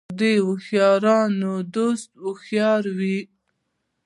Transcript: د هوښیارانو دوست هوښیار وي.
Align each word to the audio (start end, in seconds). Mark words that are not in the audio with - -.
د 0.19 0.21
هوښیارانو 0.45 1.53
دوست 1.75 2.09
هوښیار 2.23 2.83
وي. 2.97 3.19